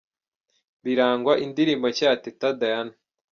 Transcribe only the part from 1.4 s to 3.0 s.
indirimbo nshya ya Teta Diana.